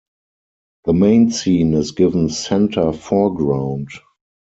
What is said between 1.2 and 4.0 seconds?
scene is given center foreground.